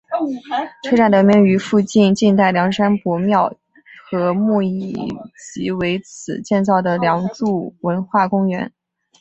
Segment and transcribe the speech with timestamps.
[0.81, 3.53] 车站得名于附近晋代梁山伯庙
[4.09, 4.97] 和墓以
[5.53, 8.71] 及为此建造的梁祝文化公园。